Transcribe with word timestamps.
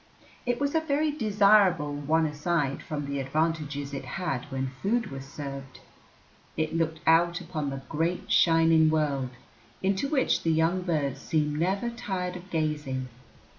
It 0.47 0.59
was 0.59 0.73
a 0.73 0.79
very 0.79 1.11
desirable 1.11 1.93
one 1.93 2.25
aside 2.25 2.81
from 2.81 3.05
the 3.05 3.19
advantages 3.19 3.93
it 3.93 4.03
had 4.17 4.45
when 4.45 4.71
food 4.81 5.11
was 5.11 5.23
served; 5.25 5.79
it 6.57 6.75
looked 6.75 7.01
out 7.05 7.39
upon 7.39 7.69
the 7.69 7.83
great, 7.87 8.31
shining 8.31 8.89
world, 8.89 9.29
into 9.83 10.09
which 10.09 10.41
the 10.41 10.49
young 10.51 10.81
birds 10.81 11.21
seemed 11.21 11.59
never 11.59 11.91
tired 11.91 12.35
of 12.35 12.49
gazing. 12.49 13.09